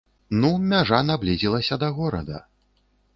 [0.43, 2.39] Ну, мяжа наблізілася да горада.